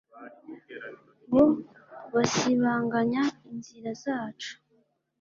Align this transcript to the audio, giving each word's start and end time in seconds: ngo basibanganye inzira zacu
ngo 1.27 1.41
basibanganye 2.13 3.21
inzira 3.51 3.89
zacu 4.03 4.51